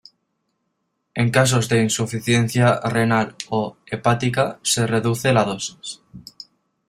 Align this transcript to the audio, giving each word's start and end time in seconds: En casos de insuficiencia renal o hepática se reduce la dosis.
En 1.13 1.29
casos 1.29 1.69
de 1.69 1.83
insuficiencia 1.83 2.79
renal 2.79 3.35
o 3.49 3.77
hepática 3.85 4.59
se 4.63 4.87
reduce 4.87 5.31
la 5.31 5.43
dosis. 5.43 6.01